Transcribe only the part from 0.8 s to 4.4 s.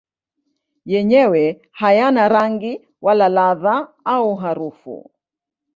Yenyewe hayana rangi wala ladha au